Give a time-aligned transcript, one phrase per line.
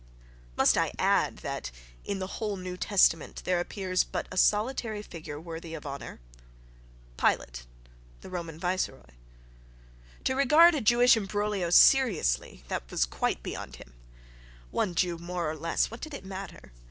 [0.57, 1.69] —Must I add that,
[2.03, 6.19] in the whole New Testament, there appears but a solitary figure worthy of honour?
[7.17, 7.67] Pilate,
[8.21, 9.11] the Roman viceroy.
[10.23, 13.93] To regard a Jewish imbroglio seriously—that was quite beyond him.
[14.71, 16.71] One Jew more or less—what did it matter?...